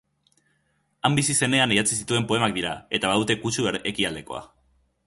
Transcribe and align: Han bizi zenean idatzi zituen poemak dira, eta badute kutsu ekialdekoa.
Han 1.09 1.17
bizi 1.19 1.35
zenean 1.47 1.75
idatzi 1.75 1.99
zituen 1.99 2.27
poemak 2.33 2.59
dira, 2.59 2.73
eta 3.01 3.13
badute 3.13 3.39
kutsu 3.45 3.71
ekialdekoa. 3.95 4.45